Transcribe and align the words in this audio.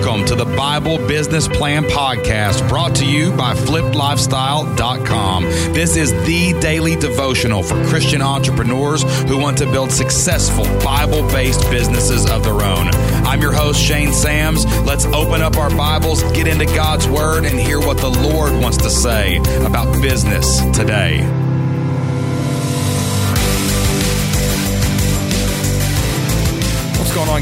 Welcome 0.00 0.24
to 0.28 0.34
the 0.34 0.46
Bible 0.56 0.96
Business 0.96 1.46
Plan 1.46 1.84
Podcast 1.84 2.66
brought 2.70 2.94
to 2.96 3.04
you 3.04 3.32
by 3.32 3.52
flippedlifestyle.com. 3.52 5.44
This 5.74 5.94
is 5.94 6.10
the 6.24 6.58
daily 6.58 6.96
devotional 6.96 7.62
for 7.62 7.74
Christian 7.84 8.22
entrepreneurs 8.22 9.02
who 9.28 9.36
want 9.36 9.58
to 9.58 9.66
build 9.66 9.92
successful 9.92 10.64
Bible 10.82 11.20
based 11.28 11.60
businesses 11.70 12.24
of 12.30 12.42
their 12.44 12.62
own. 12.62 12.88
I'm 13.26 13.42
your 13.42 13.52
host, 13.52 13.78
Shane 13.78 14.14
Sams. 14.14 14.64
Let's 14.86 15.04
open 15.04 15.42
up 15.42 15.58
our 15.58 15.68
Bibles, 15.68 16.22
get 16.32 16.46
into 16.46 16.64
God's 16.64 17.06
Word, 17.06 17.44
and 17.44 17.60
hear 17.60 17.78
what 17.78 17.98
the 17.98 18.08
Lord 18.08 18.54
wants 18.54 18.78
to 18.78 18.88
say 18.88 19.36
about 19.66 20.00
business 20.00 20.62
today. 20.74 21.49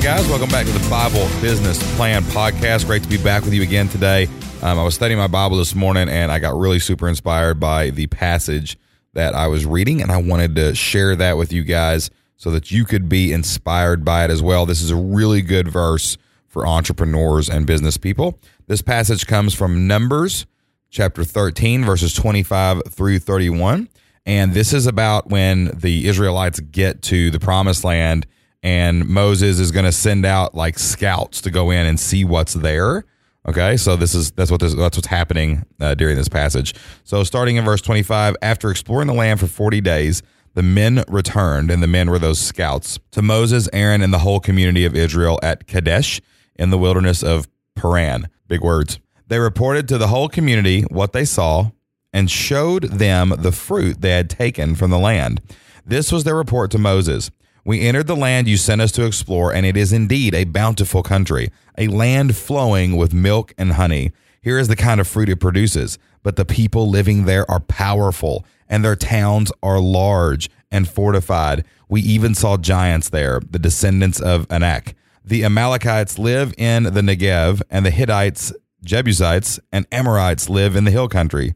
Guys? 0.02 0.28
Welcome 0.28 0.48
back 0.50 0.64
to 0.66 0.72
the 0.72 0.88
Bible 0.88 1.28
Business 1.40 1.78
Plan 1.96 2.22
Podcast. 2.22 2.86
Great 2.86 3.02
to 3.02 3.08
be 3.08 3.16
back 3.16 3.42
with 3.42 3.52
you 3.52 3.62
again 3.62 3.88
today. 3.88 4.28
Um, 4.62 4.78
I 4.78 4.84
was 4.84 4.94
studying 4.94 5.18
my 5.18 5.26
Bible 5.26 5.56
this 5.56 5.74
morning 5.74 6.08
and 6.08 6.30
I 6.30 6.38
got 6.38 6.56
really 6.56 6.78
super 6.78 7.08
inspired 7.08 7.58
by 7.58 7.90
the 7.90 8.06
passage 8.06 8.78
that 9.14 9.34
I 9.34 9.48
was 9.48 9.66
reading, 9.66 10.00
and 10.00 10.12
I 10.12 10.18
wanted 10.18 10.54
to 10.54 10.74
share 10.76 11.16
that 11.16 11.36
with 11.36 11.52
you 11.52 11.64
guys 11.64 12.10
so 12.36 12.50
that 12.52 12.70
you 12.70 12.84
could 12.84 13.08
be 13.08 13.32
inspired 13.32 14.04
by 14.04 14.24
it 14.24 14.30
as 14.30 14.40
well. 14.40 14.66
This 14.66 14.82
is 14.82 14.92
a 14.92 14.96
really 14.96 15.42
good 15.42 15.66
verse 15.66 16.16
for 16.46 16.64
entrepreneurs 16.64 17.50
and 17.50 17.66
business 17.66 17.96
people. 17.96 18.38
This 18.68 18.82
passage 18.82 19.26
comes 19.26 19.52
from 19.52 19.88
Numbers 19.88 20.46
chapter 20.90 21.24
13, 21.24 21.84
verses 21.84 22.14
25 22.14 22.82
through 22.88 23.18
31. 23.18 23.88
And 24.24 24.54
this 24.54 24.72
is 24.72 24.86
about 24.86 25.28
when 25.28 25.76
the 25.76 26.06
Israelites 26.06 26.60
get 26.60 27.02
to 27.02 27.30
the 27.30 27.40
promised 27.40 27.82
land 27.82 28.26
and 28.62 29.06
Moses 29.08 29.58
is 29.58 29.70
going 29.70 29.84
to 29.84 29.92
send 29.92 30.26
out 30.26 30.54
like 30.54 30.78
scouts 30.78 31.40
to 31.42 31.50
go 31.50 31.70
in 31.70 31.86
and 31.86 31.98
see 31.98 32.24
what's 32.24 32.54
there. 32.54 33.04
Okay, 33.46 33.76
so 33.76 33.96
this 33.96 34.14
is 34.14 34.32
that's 34.32 34.50
what 34.50 34.60
this, 34.60 34.74
that's 34.74 34.96
what's 34.96 35.08
happening 35.08 35.64
uh, 35.80 35.94
during 35.94 36.16
this 36.16 36.28
passage. 36.28 36.74
So 37.04 37.24
starting 37.24 37.56
in 37.56 37.64
verse 37.64 37.80
25, 37.80 38.36
after 38.42 38.70
exploring 38.70 39.06
the 39.06 39.14
land 39.14 39.40
for 39.40 39.46
40 39.46 39.80
days, 39.80 40.22
the 40.54 40.62
men 40.62 41.04
returned, 41.08 41.70
and 41.70 41.82
the 41.82 41.86
men 41.86 42.10
were 42.10 42.18
those 42.18 42.40
scouts 42.40 42.98
to 43.12 43.22
Moses, 43.22 43.68
Aaron, 43.72 44.02
and 44.02 44.12
the 44.12 44.18
whole 44.18 44.40
community 44.40 44.84
of 44.84 44.94
Israel 44.94 45.38
at 45.42 45.66
Kadesh 45.66 46.20
in 46.56 46.70
the 46.70 46.78
wilderness 46.78 47.22
of 47.22 47.48
Paran. 47.76 48.28
Big 48.48 48.60
words. 48.60 48.98
They 49.28 49.38
reported 49.38 49.88
to 49.88 49.98
the 49.98 50.08
whole 50.08 50.28
community 50.28 50.82
what 50.82 51.12
they 51.12 51.24
saw 51.24 51.70
and 52.12 52.30
showed 52.30 52.84
them 52.84 53.32
the 53.38 53.52
fruit 53.52 54.00
they 54.00 54.10
had 54.10 54.28
taken 54.28 54.74
from 54.74 54.90
the 54.90 54.98
land. 54.98 55.40
This 55.86 56.10
was 56.10 56.24
their 56.24 56.34
report 56.34 56.70
to 56.72 56.78
Moses. 56.78 57.30
We 57.64 57.80
entered 57.80 58.06
the 58.06 58.16
land 58.16 58.48
you 58.48 58.56
sent 58.56 58.80
us 58.80 58.92
to 58.92 59.04
explore, 59.04 59.52
and 59.52 59.66
it 59.66 59.76
is 59.76 59.92
indeed 59.92 60.34
a 60.34 60.44
bountiful 60.44 61.02
country, 61.02 61.50
a 61.76 61.88
land 61.88 62.36
flowing 62.36 62.96
with 62.96 63.12
milk 63.12 63.52
and 63.58 63.72
honey. 63.72 64.12
Here 64.40 64.58
is 64.58 64.68
the 64.68 64.76
kind 64.76 65.00
of 65.00 65.08
fruit 65.08 65.28
it 65.28 65.36
produces. 65.36 65.98
But 66.22 66.36
the 66.36 66.44
people 66.44 66.88
living 66.88 67.24
there 67.24 67.48
are 67.50 67.60
powerful, 67.60 68.44
and 68.68 68.84
their 68.84 68.96
towns 68.96 69.52
are 69.62 69.80
large 69.80 70.50
and 70.70 70.88
fortified. 70.88 71.64
We 71.88 72.00
even 72.02 72.34
saw 72.34 72.56
giants 72.56 73.08
there, 73.08 73.40
the 73.40 73.58
descendants 73.58 74.20
of 74.20 74.46
Anak. 74.50 74.94
The 75.24 75.44
Amalekites 75.44 76.18
live 76.18 76.54
in 76.58 76.84
the 76.84 77.02
Negev, 77.02 77.62
and 77.70 77.84
the 77.84 77.90
Hittites, 77.90 78.52
Jebusites, 78.82 79.60
and 79.72 79.86
Amorites 79.92 80.48
live 80.48 80.76
in 80.76 80.84
the 80.84 80.90
hill 80.90 81.08
country. 81.08 81.54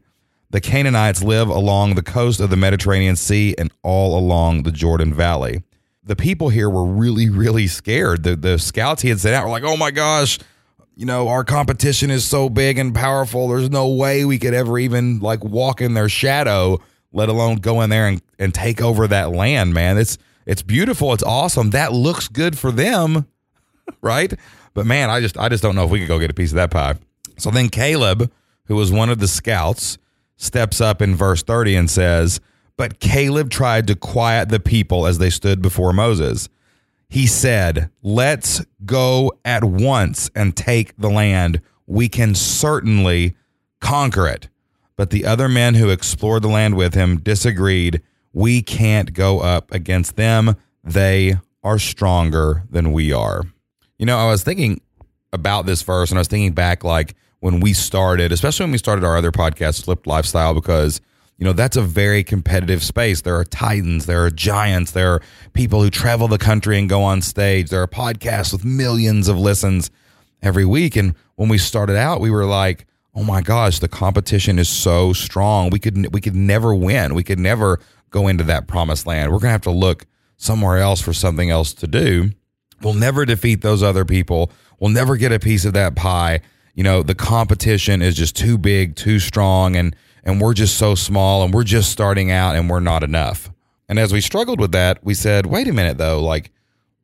The 0.51 0.61
Canaanites 0.61 1.23
live 1.23 1.49
along 1.49 1.95
the 1.95 2.03
coast 2.03 2.39
of 2.39 2.49
the 2.49 2.57
Mediterranean 2.57 3.15
Sea 3.15 3.55
and 3.57 3.71
all 3.81 4.17
along 4.17 4.63
the 4.63 4.71
Jordan 4.71 5.13
Valley 5.13 5.63
the 6.05 6.15
people 6.15 6.49
here 6.49 6.69
were 6.69 6.85
really, 6.85 7.29
really 7.29 7.67
scared. 7.67 8.23
The 8.23 8.35
the 8.35 8.59
scouts 8.59 9.01
he 9.01 9.09
had 9.09 9.19
sent 9.19 9.35
out 9.35 9.45
were 9.45 9.51
like, 9.51 9.63
"Oh 9.63 9.77
my 9.77 9.91
gosh, 9.91 10.39
you 10.95 11.05
know, 11.05 11.27
our 11.29 11.43
competition 11.43 12.11
is 12.11 12.25
so 12.25 12.49
big 12.49 12.77
and 12.77 12.93
powerful. 12.93 13.47
There's 13.47 13.69
no 13.69 13.89
way 13.89 14.25
we 14.25 14.37
could 14.37 14.53
ever 14.53 14.77
even 14.77 15.19
like 15.19 15.43
walk 15.43 15.81
in 15.81 15.93
their 15.93 16.09
shadow, 16.09 16.79
let 17.11 17.29
alone 17.29 17.57
go 17.57 17.81
in 17.81 17.89
there 17.89 18.07
and, 18.07 18.21
and 18.37 18.53
take 18.53 18.81
over 18.81 19.07
that 19.07 19.31
land, 19.31 19.73
man. 19.73 19.97
It's 19.97 20.17
it's 20.45 20.61
beautiful. 20.61 21.13
It's 21.13 21.23
awesome. 21.23 21.71
That 21.71 21.93
looks 21.93 22.27
good 22.27 22.57
for 22.57 22.71
them, 22.71 23.27
right? 24.01 24.33
But 24.73 24.85
man, 24.85 25.09
I 25.09 25.19
just 25.19 25.37
I 25.37 25.49
just 25.49 25.63
don't 25.63 25.75
know 25.75 25.85
if 25.85 25.91
we 25.91 25.99
could 25.99 26.07
go 26.07 26.19
get 26.19 26.31
a 26.31 26.35
piece 26.35 26.51
of 26.51 26.57
that 26.57 26.71
pie. 26.71 26.95
So 27.37 27.49
then 27.49 27.69
Caleb, 27.69 28.31
who 28.65 28.75
was 28.75 28.91
one 28.91 29.09
of 29.09 29.19
the 29.19 29.27
scouts, 29.27 29.97
steps 30.37 30.79
up 30.79 31.01
in 31.01 31.15
verse 31.15 31.41
30 31.41 31.75
and 31.75 31.89
says, 31.89 32.39
but 32.77 32.99
Caleb 32.99 33.49
tried 33.49 33.87
to 33.87 33.95
quiet 33.95 34.49
the 34.49 34.59
people 34.59 35.05
as 35.05 35.17
they 35.17 35.29
stood 35.29 35.61
before 35.61 35.93
Moses. 35.93 36.49
He 37.09 37.27
said, 37.27 37.89
Let's 38.01 38.65
go 38.85 39.33
at 39.45 39.63
once 39.63 40.31
and 40.35 40.55
take 40.55 40.95
the 40.97 41.09
land. 41.09 41.61
We 41.85 42.09
can 42.09 42.33
certainly 42.33 43.35
conquer 43.79 44.27
it. 44.27 44.49
But 44.95 45.09
the 45.09 45.25
other 45.25 45.49
men 45.49 45.75
who 45.75 45.89
explored 45.89 46.43
the 46.43 46.47
land 46.47 46.75
with 46.75 46.93
him 46.93 47.19
disagreed. 47.19 48.01
We 48.31 48.61
can't 48.61 49.13
go 49.13 49.41
up 49.41 49.71
against 49.71 50.15
them. 50.15 50.55
They 50.83 51.35
are 51.63 51.79
stronger 51.79 52.63
than 52.69 52.91
we 52.91 53.13
are. 53.13 53.43
You 53.97 54.05
know, 54.05 54.17
I 54.17 54.29
was 54.29 54.43
thinking 54.43 54.81
about 55.31 55.65
this 55.65 55.81
verse 55.81 56.09
and 56.09 56.17
I 56.17 56.21
was 56.21 56.27
thinking 56.27 56.53
back 56.53 56.83
like 56.83 57.15
when 57.39 57.59
we 57.59 57.73
started, 57.73 58.31
especially 58.31 58.63
when 58.65 58.71
we 58.71 58.77
started 58.77 59.03
our 59.03 59.17
other 59.17 59.31
podcast, 59.31 59.83
Flipped 59.83 60.07
Lifestyle, 60.07 60.53
because 60.53 61.01
you 61.43 61.49
know 61.49 61.51
that's 61.51 61.75
a 61.75 61.81
very 61.81 62.23
competitive 62.23 62.81
space. 62.81 63.19
There 63.19 63.35
are 63.35 63.43
titans 63.43 64.05
there 64.05 64.23
are 64.23 64.31
giants 64.31 64.91
there 64.91 65.11
are 65.11 65.21
people 65.51 65.81
who 65.81 65.89
travel 65.89 66.29
the 66.29 66.37
country 66.37 66.79
and 66.79 66.87
go 66.87 67.03
on 67.03 67.21
stage. 67.21 67.69
There 67.69 67.81
are 67.81 67.87
podcasts 67.87 68.53
with 68.53 68.63
millions 68.63 69.27
of 69.27 69.37
listens 69.37 69.91
every 70.41 70.63
week. 70.63 70.95
And 70.95 71.15
when 71.35 71.49
we 71.49 71.57
started 71.57 71.97
out 71.97 72.21
we 72.21 72.31
were 72.31 72.45
like 72.45 72.85
oh 73.13 73.25
my 73.25 73.41
gosh 73.41 73.79
the 73.79 73.89
competition 73.89 74.57
is 74.57 74.69
so 74.69 75.11
strong. 75.11 75.69
We 75.69 75.79
could 75.79 76.13
we 76.13 76.21
could 76.21 76.33
never 76.33 76.73
win. 76.73 77.13
We 77.13 77.25
could 77.25 77.39
never 77.39 77.81
go 78.09 78.29
into 78.29 78.45
that 78.45 78.65
promised 78.65 79.05
land. 79.05 79.29
We're 79.29 79.39
going 79.39 79.49
to 79.49 79.51
have 79.51 79.61
to 79.63 79.71
look 79.71 80.05
somewhere 80.37 80.77
else 80.77 81.01
for 81.01 81.11
something 81.11 81.49
else 81.49 81.73
to 81.73 81.87
do. 81.87 82.29
We'll 82.81 82.93
never 82.93 83.25
defeat 83.25 83.61
those 83.61 83.83
other 83.83 84.05
people. 84.05 84.49
We'll 84.79 84.91
never 84.91 85.17
get 85.17 85.33
a 85.33 85.39
piece 85.39 85.65
of 85.65 85.73
that 85.73 85.97
pie. 85.97 86.39
You 86.73 86.85
know 86.85 87.03
the 87.03 87.15
competition 87.15 88.01
is 88.01 88.15
just 88.15 88.37
too 88.37 88.57
big 88.57 88.95
too 88.95 89.19
strong 89.19 89.75
and 89.75 89.93
and 90.23 90.39
we're 90.39 90.53
just 90.53 90.77
so 90.77 90.95
small 90.95 91.43
and 91.43 91.53
we're 91.53 91.63
just 91.63 91.91
starting 91.91 92.31
out 92.31 92.55
and 92.55 92.69
we're 92.69 92.79
not 92.79 93.03
enough. 93.03 93.51
And 93.89 93.99
as 93.99 94.13
we 94.13 94.21
struggled 94.21 94.59
with 94.59 94.71
that, 94.71 95.03
we 95.03 95.13
said, 95.13 95.45
wait 95.45 95.67
a 95.67 95.73
minute 95.73 95.97
though, 95.97 96.21
like 96.21 96.51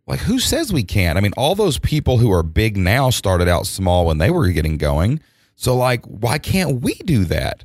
like 0.07 0.21
who 0.21 0.39
says 0.39 0.73
we 0.73 0.83
can't? 0.83 1.17
I 1.17 1.21
mean, 1.21 1.33
all 1.37 1.53
those 1.53 1.77
people 1.77 2.17
who 2.17 2.31
are 2.31 2.41
big 2.41 2.77
now 2.77 3.11
started 3.11 3.47
out 3.47 3.67
small 3.67 4.07
when 4.07 4.17
they 4.17 4.31
were 4.31 4.47
getting 4.47 4.77
going. 4.77 5.21
So 5.55 5.75
like 5.75 6.03
why 6.05 6.37
can't 6.37 6.81
we 6.81 6.95
do 6.95 7.25
that? 7.25 7.63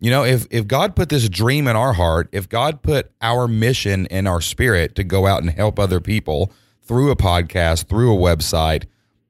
You 0.00 0.10
know, 0.10 0.24
if 0.24 0.46
if 0.50 0.66
God 0.66 0.96
put 0.96 1.08
this 1.08 1.28
dream 1.28 1.68
in 1.68 1.76
our 1.76 1.92
heart, 1.92 2.28
if 2.32 2.48
God 2.48 2.82
put 2.82 3.10
our 3.22 3.46
mission 3.46 4.06
in 4.06 4.26
our 4.26 4.40
spirit 4.40 4.94
to 4.96 5.04
go 5.04 5.26
out 5.26 5.42
and 5.42 5.50
help 5.50 5.78
other 5.78 6.00
people 6.00 6.52
through 6.82 7.10
a 7.10 7.16
podcast, 7.16 7.86
through 7.86 8.14
a 8.14 8.18
website, 8.18 8.84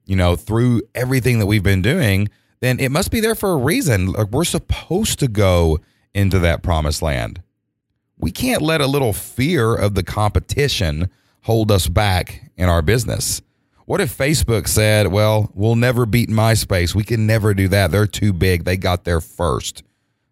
you 0.05 0.15
know, 0.15 0.35
through 0.35 0.81
everything 0.93 1.39
that 1.39 1.45
we've 1.45 1.63
been 1.63 1.81
doing, 1.81 2.29
then 2.59 2.79
it 2.79 2.89
must 2.89 3.11
be 3.11 3.19
there 3.19 3.35
for 3.35 3.51
a 3.51 3.57
reason. 3.57 4.11
Like 4.11 4.31
we're 4.31 4.43
supposed 4.43 5.19
to 5.19 5.27
go 5.27 5.79
into 6.13 6.39
that 6.39 6.63
promised 6.63 7.01
land. 7.01 7.41
We 8.17 8.31
can't 8.31 8.61
let 8.61 8.81
a 8.81 8.87
little 8.87 9.13
fear 9.13 9.75
of 9.75 9.95
the 9.95 10.03
competition 10.03 11.09
hold 11.41 11.71
us 11.71 11.87
back 11.87 12.49
in 12.55 12.69
our 12.69 12.81
business. 12.81 13.41
What 13.85 14.01
if 14.01 14.17
Facebook 14.17 14.67
said, 14.67 15.07
well, 15.07 15.51
we'll 15.53 15.75
never 15.75 16.05
beat 16.07 16.29
MySpace. 16.29 16.95
We 16.95 17.03
can 17.03 17.27
never 17.27 17.53
do 17.53 17.67
that. 17.67 17.91
They're 17.91 18.07
too 18.07 18.33
big. 18.33 18.63
They 18.63 18.77
got 18.77 19.03
there 19.03 19.21
first. 19.21 19.83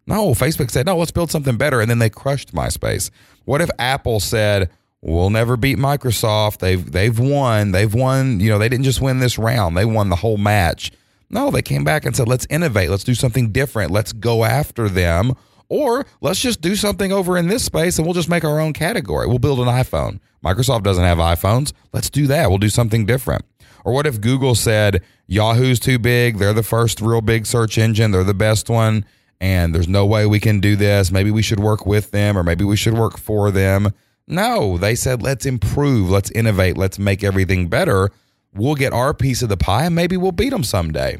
No, 0.06 0.30
Facebook 0.32 0.70
said, 0.70 0.86
no, 0.86 0.96
let's 0.96 1.12
build 1.12 1.30
something 1.30 1.56
better. 1.56 1.80
And 1.80 1.88
then 1.88 2.00
they 2.00 2.10
crushed 2.10 2.52
MySpace. 2.52 3.10
What 3.44 3.60
if 3.60 3.70
Apple 3.78 4.18
said, 4.18 4.70
we'll 5.02 5.30
never 5.30 5.56
beat 5.56 5.78
Microsoft. 5.78 6.58
They've, 6.58 6.90
they've 6.90 7.18
won. 7.18 7.70
They've 7.70 7.94
won. 7.94 8.40
You 8.40 8.50
know, 8.50 8.58
they 8.58 8.68
didn't 8.68 8.84
just 8.84 9.00
win 9.00 9.20
this 9.20 9.38
round, 9.38 9.76
they 9.76 9.84
won 9.84 10.08
the 10.08 10.16
whole 10.16 10.38
match. 10.38 10.90
No, 11.34 11.50
they 11.50 11.62
came 11.62 11.82
back 11.82 12.04
and 12.04 12.14
said, 12.14 12.28
let's 12.28 12.46
innovate. 12.48 12.90
Let's 12.90 13.02
do 13.02 13.14
something 13.14 13.50
different. 13.50 13.90
Let's 13.90 14.12
go 14.12 14.44
after 14.44 14.88
them. 14.88 15.34
Or 15.68 16.06
let's 16.20 16.40
just 16.40 16.60
do 16.60 16.76
something 16.76 17.10
over 17.10 17.36
in 17.36 17.48
this 17.48 17.64
space 17.64 17.98
and 17.98 18.06
we'll 18.06 18.14
just 18.14 18.28
make 18.28 18.44
our 18.44 18.60
own 18.60 18.72
category. 18.72 19.26
We'll 19.26 19.40
build 19.40 19.58
an 19.58 19.66
iPhone. 19.66 20.20
Microsoft 20.44 20.84
doesn't 20.84 21.02
have 21.02 21.18
iPhones. 21.18 21.72
Let's 21.92 22.08
do 22.08 22.28
that. 22.28 22.50
We'll 22.50 22.58
do 22.58 22.68
something 22.68 23.04
different. 23.04 23.44
Or 23.84 23.92
what 23.92 24.06
if 24.06 24.20
Google 24.20 24.54
said, 24.54 25.02
Yahoo's 25.26 25.80
too 25.80 25.98
big? 25.98 26.38
They're 26.38 26.52
the 26.52 26.62
first 26.62 27.00
real 27.00 27.20
big 27.20 27.46
search 27.46 27.78
engine. 27.78 28.12
They're 28.12 28.22
the 28.22 28.32
best 28.32 28.70
one. 28.70 29.04
And 29.40 29.74
there's 29.74 29.88
no 29.88 30.06
way 30.06 30.26
we 30.26 30.38
can 30.38 30.60
do 30.60 30.76
this. 30.76 31.10
Maybe 31.10 31.32
we 31.32 31.42
should 31.42 31.58
work 31.58 31.84
with 31.84 32.12
them 32.12 32.38
or 32.38 32.44
maybe 32.44 32.64
we 32.64 32.76
should 32.76 32.94
work 32.94 33.18
for 33.18 33.50
them. 33.50 33.92
No, 34.28 34.78
they 34.78 34.94
said, 34.94 35.20
let's 35.20 35.46
improve, 35.46 36.08
let's 36.10 36.30
innovate, 36.30 36.78
let's 36.78 36.98
make 36.98 37.24
everything 37.24 37.68
better 37.68 38.10
we'll 38.54 38.74
get 38.74 38.92
our 38.92 39.14
piece 39.14 39.42
of 39.42 39.48
the 39.48 39.56
pie 39.56 39.84
and 39.84 39.94
maybe 39.94 40.16
we'll 40.16 40.32
beat 40.32 40.50
them 40.50 40.64
someday. 40.64 41.18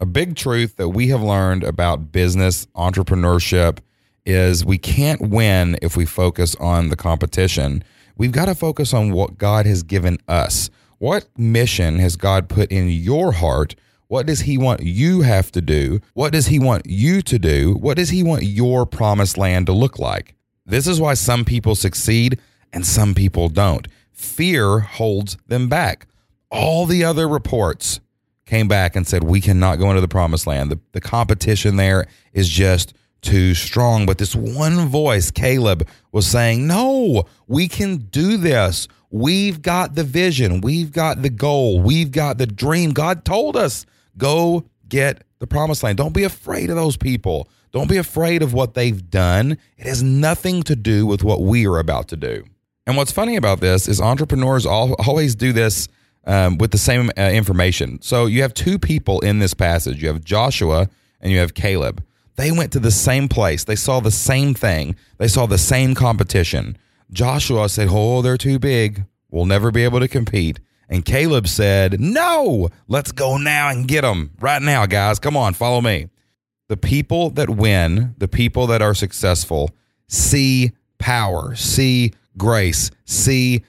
A 0.00 0.06
big 0.06 0.34
truth 0.34 0.76
that 0.76 0.88
we 0.88 1.08
have 1.08 1.22
learned 1.22 1.62
about 1.62 2.10
business 2.10 2.66
entrepreneurship 2.74 3.78
is 4.26 4.64
we 4.64 4.78
can't 4.78 5.20
win 5.20 5.76
if 5.82 5.96
we 5.96 6.06
focus 6.06 6.54
on 6.56 6.88
the 6.88 6.96
competition. 6.96 7.84
We've 8.16 8.32
got 8.32 8.46
to 8.46 8.54
focus 8.54 8.92
on 8.92 9.12
what 9.12 9.38
God 9.38 9.66
has 9.66 9.82
given 9.82 10.18
us. 10.28 10.70
What 10.98 11.26
mission 11.36 11.98
has 11.98 12.16
God 12.16 12.48
put 12.48 12.70
in 12.70 12.88
your 12.88 13.32
heart? 13.32 13.74
What 14.08 14.26
does 14.26 14.40
he 14.40 14.58
want 14.58 14.82
you 14.82 15.22
have 15.22 15.50
to 15.52 15.60
do? 15.60 16.00
What 16.14 16.32
does 16.32 16.46
he 16.46 16.58
want 16.58 16.86
you 16.86 17.22
to 17.22 17.38
do? 17.38 17.74
What 17.74 17.96
does 17.96 18.10
he 18.10 18.22
want 18.22 18.42
your 18.42 18.86
promised 18.86 19.38
land 19.38 19.66
to 19.66 19.72
look 19.72 19.98
like? 19.98 20.34
This 20.66 20.86
is 20.86 21.00
why 21.00 21.14
some 21.14 21.44
people 21.44 21.74
succeed 21.74 22.38
and 22.72 22.86
some 22.86 23.14
people 23.14 23.48
don't. 23.48 23.88
Fear 24.12 24.80
holds 24.80 25.36
them 25.48 25.68
back. 25.68 26.06
All 26.52 26.84
the 26.84 27.02
other 27.04 27.26
reports 27.26 27.98
came 28.44 28.68
back 28.68 28.94
and 28.94 29.06
said, 29.06 29.24
We 29.24 29.40
cannot 29.40 29.78
go 29.78 29.88
into 29.88 30.02
the 30.02 30.08
promised 30.08 30.46
land. 30.46 30.70
The, 30.70 30.78
the 30.92 31.00
competition 31.00 31.76
there 31.76 32.06
is 32.34 32.48
just 32.48 32.92
too 33.22 33.54
strong. 33.54 34.04
But 34.04 34.18
this 34.18 34.36
one 34.36 34.88
voice, 34.88 35.30
Caleb, 35.30 35.88
was 36.12 36.26
saying, 36.26 36.66
No, 36.66 37.24
we 37.46 37.68
can 37.68 37.96
do 37.96 38.36
this. 38.36 38.86
We've 39.10 39.62
got 39.62 39.94
the 39.94 40.04
vision. 40.04 40.60
We've 40.60 40.92
got 40.92 41.22
the 41.22 41.30
goal. 41.30 41.80
We've 41.80 42.12
got 42.12 42.36
the 42.36 42.46
dream. 42.46 42.90
God 42.90 43.24
told 43.24 43.56
us, 43.56 43.86
Go 44.18 44.66
get 44.86 45.24
the 45.38 45.46
promised 45.46 45.82
land. 45.82 45.96
Don't 45.96 46.14
be 46.14 46.24
afraid 46.24 46.68
of 46.68 46.76
those 46.76 46.98
people. 46.98 47.48
Don't 47.70 47.88
be 47.88 47.96
afraid 47.96 48.42
of 48.42 48.52
what 48.52 48.74
they've 48.74 49.10
done. 49.10 49.52
It 49.78 49.86
has 49.86 50.02
nothing 50.02 50.62
to 50.64 50.76
do 50.76 51.06
with 51.06 51.24
what 51.24 51.40
we 51.40 51.66
are 51.66 51.78
about 51.78 52.08
to 52.08 52.16
do. 52.16 52.44
And 52.86 52.98
what's 52.98 53.12
funny 53.12 53.36
about 53.36 53.60
this 53.60 53.88
is 53.88 54.02
entrepreneurs 54.02 54.66
always 54.66 55.34
do 55.34 55.54
this 55.54 55.88
um, 56.24 56.58
with 56.58 56.70
the 56.70 56.78
same 56.78 57.10
uh, 57.16 57.22
information. 57.22 58.00
So 58.02 58.26
you 58.26 58.42
have 58.42 58.54
two 58.54 58.78
people 58.78 59.20
in 59.20 59.38
this 59.38 59.54
passage. 59.54 60.02
You 60.02 60.08
have 60.08 60.24
Joshua 60.24 60.88
and 61.20 61.32
you 61.32 61.38
have 61.38 61.54
Caleb. 61.54 62.04
They 62.36 62.50
went 62.50 62.72
to 62.72 62.80
the 62.80 62.90
same 62.90 63.28
place. 63.28 63.64
They 63.64 63.76
saw 63.76 64.00
the 64.00 64.10
same 64.10 64.54
thing. 64.54 64.96
They 65.18 65.28
saw 65.28 65.46
the 65.46 65.58
same 65.58 65.94
competition. 65.94 66.76
Joshua 67.10 67.68
said, 67.68 67.88
"Oh, 67.90 68.22
they're 68.22 68.38
too 68.38 68.58
big. 68.58 69.04
We'll 69.30 69.44
never 69.44 69.70
be 69.70 69.84
able 69.84 70.00
to 70.00 70.08
compete." 70.08 70.60
And 70.88 71.04
Caleb 71.04 71.46
said, 71.46 72.00
"No, 72.00 72.68
let's 72.88 73.12
go 73.12 73.36
now 73.36 73.68
and 73.68 73.86
get 73.86 74.02
them 74.02 74.30
right 74.40 74.62
now, 74.62 74.86
guys. 74.86 75.18
Come 75.18 75.36
on, 75.36 75.54
follow 75.54 75.80
me." 75.80 76.08
The 76.68 76.76
people 76.78 77.30
that 77.30 77.50
win, 77.50 78.14
the 78.16 78.28
people 78.28 78.66
that 78.68 78.80
are 78.80 78.94
successful, 78.94 79.70
see 80.08 80.72
power, 80.98 81.54
see 81.54 82.12
grace, 82.38 82.90
see 83.04 83.62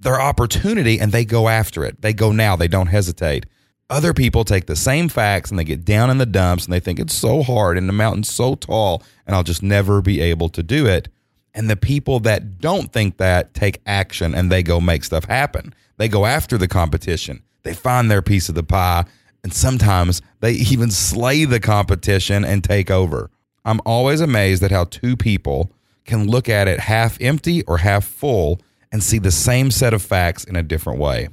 their 0.00 0.20
opportunity 0.20 0.98
and 1.00 1.12
they 1.12 1.24
go 1.24 1.48
after 1.48 1.84
it. 1.84 2.02
They 2.02 2.12
go 2.12 2.32
now, 2.32 2.56
they 2.56 2.68
don't 2.68 2.88
hesitate. 2.88 3.46
Other 3.88 4.12
people 4.12 4.44
take 4.44 4.66
the 4.66 4.76
same 4.76 5.08
facts 5.08 5.50
and 5.50 5.58
they 5.58 5.64
get 5.64 5.84
down 5.84 6.10
in 6.10 6.18
the 6.18 6.26
dumps 6.26 6.64
and 6.64 6.72
they 6.72 6.80
think 6.80 6.98
it's 6.98 7.14
so 7.14 7.42
hard 7.42 7.78
and 7.78 7.88
the 7.88 7.92
mountain's 7.92 8.32
so 8.32 8.56
tall 8.56 9.02
and 9.26 9.36
I'll 9.36 9.44
just 9.44 9.62
never 9.62 10.02
be 10.02 10.20
able 10.20 10.48
to 10.50 10.62
do 10.62 10.86
it. 10.86 11.08
And 11.54 11.70
the 11.70 11.76
people 11.76 12.20
that 12.20 12.58
don't 12.58 12.92
think 12.92 13.16
that 13.18 13.54
take 13.54 13.80
action 13.86 14.34
and 14.34 14.50
they 14.50 14.62
go 14.62 14.80
make 14.80 15.04
stuff 15.04 15.24
happen. 15.24 15.72
They 15.96 16.08
go 16.08 16.26
after 16.26 16.58
the 16.58 16.68
competition. 16.68 17.42
They 17.62 17.74
find 17.74 18.10
their 18.10 18.22
piece 18.22 18.48
of 18.48 18.54
the 18.54 18.64
pie 18.64 19.04
and 19.44 19.54
sometimes 19.54 20.20
they 20.40 20.52
even 20.52 20.90
slay 20.90 21.44
the 21.44 21.60
competition 21.60 22.44
and 22.44 22.64
take 22.64 22.90
over. 22.90 23.30
I'm 23.64 23.80
always 23.86 24.20
amazed 24.20 24.64
at 24.64 24.72
how 24.72 24.84
two 24.84 25.16
people 25.16 25.70
can 26.04 26.26
look 26.26 26.48
at 26.48 26.66
it 26.66 26.80
half 26.80 27.20
empty 27.20 27.62
or 27.62 27.78
half 27.78 28.04
full 28.04 28.60
and 28.92 29.02
see 29.02 29.18
the 29.18 29.30
same 29.30 29.70
set 29.70 29.94
of 29.94 30.02
facts 30.02 30.44
in 30.44 30.56
a 30.56 30.62
different 30.62 30.98
way. 30.98 31.28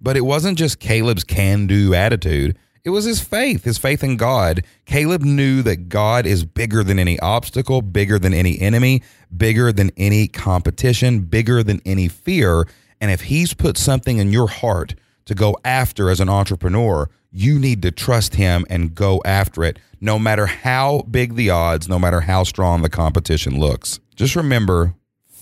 But 0.00 0.16
it 0.16 0.22
wasn't 0.22 0.58
just 0.58 0.80
Caleb's 0.80 1.24
can 1.24 1.66
do 1.66 1.94
attitude, 1.94 2.56
it 2.84 2.90
was 2.90 3.04
his 3.04 3.20
faith, 3.20 3.64
his 3.64 3.76
faith 3.76 4.02
in 4.02 4.16
God. 4.16 4.64
Caleb 4.86 5.22
knew 5.22 5.60
that 5.62 5.88
God 5.88 6.24
is 6.24 6.46
bigger 6.46 6.82
than 6.82 6.98
any 6.98 7.20
obstacle, 7.20 7.82
bigger 7.82 8.18
than 8.18 8.32
any 8.32 8.58
enemy, 8.58 9.02
bigger 9.36 9.72
than 9.72 9.90
any 9.98 10.26
competition, 10.26 11.20
bigger 11.20 11.62
than 11.62 11.82
any 11.84 12.08
fear. 12.08 12.66
And 13.00 13.10
if 13.10 13.22
he's 13.22 13.52
put 13.52 13.76
something 13.76 14.18
in 14.18 14.32
your 14.32 14.48
heart 14.48 14.94
to 15.26 15.34
go 15.34 15.56
after 15.64 16.08
as 16.08 16.20
an 16.20 16.30
entrepreneur, 16.30 17.10
you 17.30 17.58
need 17.58 17.82
to 17.82 17.90
trust 17.90 18.36
him 18.36 18.64
and 18.70 18.94
go 18.94 19.20
after 19.24 19.64
it, 19.64 19.78
no 20.00 20.18
matter 20.18 20.46
how 20.46 21.02
big 21.10 21.34
the 21.34 21.50
odds, 21.50 21.88
no 21.88 21.98
matter 21.98 22.22
how 22.22 22.42
strong 22.42 22.80
the 22.80 22.88
competition 22.88 23.60
looks. 23.60 24.00
Just 24.14 24.34
remember 24.34 24.94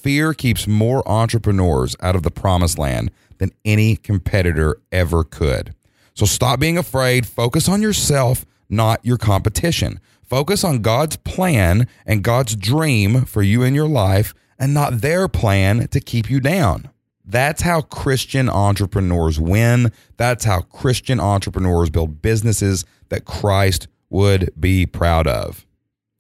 fear 0.06 0.32
keeps 0.32 0.68
more 0.68 1.02
entrepreneurs 1.08 1.96
out 2.00 2.14
of 2.14 2.22
the 2.22 2.30
promised 2.30 2.78
land 2.78 3.10
than 3.38 3.50
any 3.64 3.96
competitor 3.96 4.80
ever 4.92 5.24
could. 5.24 5.74
So 6.14 6.24
stop 6.24 6.60
being 6.60 6.78
afraid, 6.78 7.26
focus 7.26 7.68
on 7.68 7.82
yourself, 7.82 8.46
not 8.68 9.04
your 9.04 9.18
competition. 9.18 9.98
Focus 10.22 10.62
on 10.62 10.80
God's 10.80 11.16
plan 11.16 11.88
and 12.06 12.22
God's 12.22 12.54
dream 12.54 13.24
for 13.24 13.42
you 13.42 13.64
in 13.64 13.74
your 13.74 13.88
life 13.88 14.32
and 14.60 14.72
not 14.72 15.00
their 15.00 15.26
plan 15.26 15.88
to 15.88 15.98
keep 15.98 16.30
you 16.30 16.38
down. 16.38 16.88
That's 17.24 17.62
how 17.62 17.80
Christian 17.80 18.48
entrepreneurs 18.48 19.40
win. 19.40 19.90
That's 20.18 20.44
how 20.44 20.60
Christian 20.60 21.18
entrepreneurs 21.18 21.90
build 21.90 22.22
businesses 22.22 22.84
that 23.08 23.24
Christ 23.24 23.88
would 24.08 24.52
be 24.56 24.86
proud 24.86 25.26
of. 25.26 25.66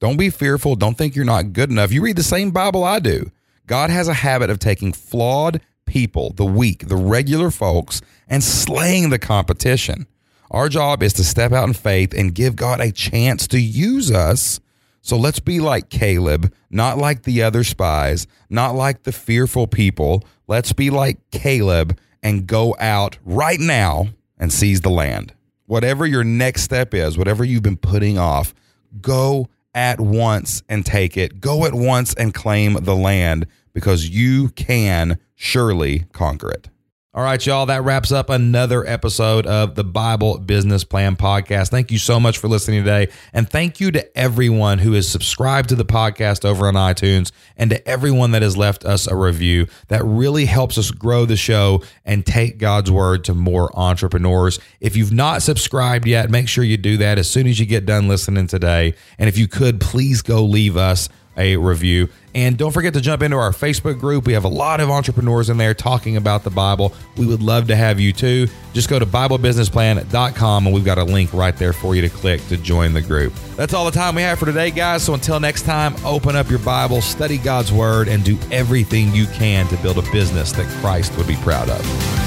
Don't 0.00 0.16
be 0.16 0.30
fearful. 0.30 0.74
Don't 0.74 0.98
think 0.98 1.14
you're 1.14 1.24
not 1.24 1.52
good 1.52 1.70
enough. 1.70 1.92
You 1.92 2.02
read 2.02 2.16
the 2.16 2.24
same 2.24 2.50
Bible 2.50 2.82
I 2.82 2.98
do. 2.98 3.30
God 3.66 3.90
has 3.90 4.08
a 4.08 4.14
habit 4.14 4.50
of 4.50 4.58
taking 4.58 4.92
flawed 4.92 5.60
people, 5.86 6.32
the 6.36 6.44
weak, 6.44 6.88
the 6.88 6.96
regular 6.96 7.50
folks, 7.50 8.00
and 8.28 8.42
slaying 8.42 9.10
the 9.10 9.18
competition. 9.18 10.06
Our 10.50 10.68
job 10.68 11.02
is 11.02 11.12
to 11.14 11.24
step 11.24 11.52
out 11.52 11.66
in 11.66 11.74
faith 11.74 12.14
and 12.14 12.34
give 12.34 12.56
God 12.56 12.80
a 12.80 12.92
chance 12.92 13.46
to 13.48 13.60
use 13.60 14.10
us 14.10 14.60
so 15.06 15.16
let's 15.16 15.38
be 15.38 15.60
like 15.60 15.88
Caleb, 15.88 16.52
not 16.68 16.98
like 16.98 17.22
the 17.22 17.40
other 17.44 17.62
spies, 17.62 18.26
not 18.50 18.74
like 18.74 19.04
the 19.04 19.12
fearful 19.12 19.68
people. 19.68 20.24
Let's 20.48 20.72
be 20.72 20.90
like 20.90 21.18
Caleb 21.30 21.96
and 22.24 22.44
go 22.44 22.74
out 22.80 23.16
right 23.24 23.60
now 23.60 24.08
and 24.36 24.52
seize 24.52 24.80
the 24.80 24.90
land. 24.90 25.32
Whatever 25.66 26.06
your 26.06 26.24
next 26.24 26.62
step 26.62 26.92
is, 26.92 27.16
whatever 27.16 27.44
you've 27.44 27.62
been 27.62 27.76
putting 27.76 28.18
off, 28.18 28.52
go 29.00 29.46
at 29.76 30.00
once 30.00 30.62
and 30.68 30.84
take 30.84 31.16
it. 31.16 31.40
Go 31.40 31.66
at 31.66 31.74
once 31.74 32.14
and 32.14 32.34
claim 32.34 32.72
the 32.82 32.96
land 32.96 33.46
because 33.74 34.08
you 34.08 34.48
can 34.48 35.18
surely 35.34 36.06
conquer 36.12 36.50
it. 36.50 36.70
All 37.16 37.22
right, 37.22 37.46
y'all, 37.46 37.64
that 37.64 37.82
wraps 37.82 38.12
up 38.12 38.28
another 38.28 38.86
episode 38.86 39.46
of 39.46 39.74
the 39.74 39.82
Bible 39.82 40.36
Business 40.36 40.84
Plan 40.84 41.16
Podcast. 41.16 41.70
Thank 41.70 41.90
you 41.90 41.96
so 41.96 42.20
much 42.20 42.36
for 42.36 42.46
listening 42.46 42.84
today. 42.84 43.10
And 43.32 43.48
thank 43.48 43.80
you 43.80 43.90
to 43.92 44.18
everyone 44.18 44.80
who 44.80 44.92
has 44.92 45.08
subscribed 45.08 45.70
to 45.70 45.76
the 45.76 45.84
podcast 45.86 46.44
over 46.44 46.68
on 46.68 46.74
iTunes 46.74 47.32
and 47.56 47.70
to 47.70 47.88
everyone 47.88 48.32
that 48.32 48.42
has 48.42 48.54
left 48.58 48.84
us 48.84 49.06
a 49.06 49.16
review. 49.16 49.66
That 49.88 50.04
really 50.04 50.44
helps 50.44 50.76
us 50.76 50.90
grow 50.90 51.24
the 51.24 51.38
show 51.38 51.82
and 52.04 52.26
take 52.26 52.58
God's 52.58 52.90
word 52.90 53.24
to 53.24 53.34
more 53.34 53.70
entrepreneurs. 53.74 54.60
If 54.82 54.94
you've 54.94 55.10
not 55.10 55.40
subscribed 55.40 56.06
yet, 56.06 56.28
make 56.28 56.50
sure 56.50 56.64
you 56.64 56.76
do 56.76 56.98
that 56.98 57.18
as 57.18 57.30
soon 57.30 57.46
as 57.46 57.58
you 57.58 57.64
get 57.64 57.86
done 57.86 58.08
listening 58.08 58.46
today. 58.46 58.92
And 59.18 59.26
if 59.26 59.38
you 59.38 59.48
could, 59.48 59.80
please 59.80 60.20
go 60.20 60.44
leave 60.44 60.76
us 60.76 61.08
a 61.38 61.56
review. 61.56 62.08
And 62.36 62.58
don't 62.58 62.70
forget 62.70 62.92
to 62.92 63.00
jump 63.00 63.22
into 63.22 63.38
our 63.38 63.50
Facebook 63.50 63.98
group. 63.98 64.26
We 64.26 64.34
have 64.34 64.44
a 64.44 64.48
lot 64.48 64.80
of 64.80 64.90
entrepreneurs 64.90 65.48
in 65.48 65.56
there 65.56 65.72
talking 65.72 66.18
about 66.18 66.44
the 66.44 66.50
Bible. 66.50 66.92
We 67.16 67.26
would 67.26 67.40
love 67.40 67.68
to 67.68 67.76
have 67.76 67.98
you 67.98 68.12
too. 68.12 68.48
Just 68.74 68.90
go 68.90 68.98
to 68.98 69.06
BibleBusinessPlan.com 69.06 70.66
and 70.66 70.74
we've 70.74 70.84
got 70.84 70.98
a 70.98 71.04
link 71.04 71.32
right 71.32 71.56
there 71.56 71.72
for 71.72 71.96
you 71.96 72.02
to 72.02 72.10
click 72.10 72.46
to 72.48 72.58
join 72.58 72.92
the 72.92 73.00
group. 73.00 73.32
That's 73.56 73.72
all 73.72 73.86
the 73.86 73.90
time 73.90 74.14
we 74.14 74.20
have 74.20 74.38
for 74.38 74.44
today, 74.44 74.70
guys. 74.70 75.02
So 75.02 75.14
until 75.14 75.40
next 75.40 75.62
time, 75.62 75.96
open 76.04 76.36
up 76.36 76.50
your 76.50 76.58
Bible, 76.58 77.00
study 77.00 77.38
God's 77.38 77.72
Word, 77.72 78.06
and 78.06 78.22
do 78.22 78.38
everything 78.52 79.14
you 79.14 79.24
can 79.28 79.66
to 79.68 79.76
build 79.78 79.96
a 79.96 80.12
business 80.12 80.52
that 80.52 80.66
Christ 80.82 81.16
would 81.16 81.26
be 81.26 81.36
proud 81.36 81.70
of. 81.70 82.25